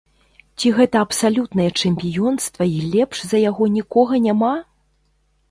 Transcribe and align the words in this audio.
Ці 0.61 0.69
гэта 0.77 1.01
абсалютнае 1.05 1.67
чэмпіёнства 1.81 2.63
і 2.79 2.81
лепш 2.97 3.17
за 3.27 3.37
яго 3.45 3.69
нікога 3.77 4.13
няма? 4.27 4.53